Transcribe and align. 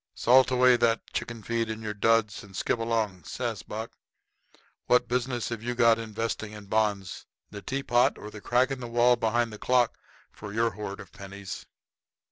"Salt 0.15 0.49
away 0.49 0.75
that 0.77 1.13
chicken 1.13 1.43
feed 1.43 1.69
in 1.69 1.79
your 1.83 1.93
duds, 1.93 2.41
and 2.41 2.55
skip 2.55 2.79
along," 2.79 3.23
says 3.23 3.61
Buck. 3.61 3.91
"What 4.87 5.07
business 5.07 5.49
have 5.49 5.61
you 5.61 5.75
got 5.75 5.99
investing 5.99 6.53
in 6.53 6.65
bonds? 6.65 7.27
The 7.51 7.61
tea 7.61 7.83
pot 7.83 8.17
or 8.17 8.31
the 8.31 8.41
crack 8.41 8.71
in 8.71 8.79
the 8.79 8.87
wall 8.87 9.15
behind 9.15 9.53
the 9.53 9.59
clock 9.59 9.99
for 10.31 10.51
your 10.51 10.71
hoard 10.71 10.99
of 10.99 11.11
pennies." 11.11 11.67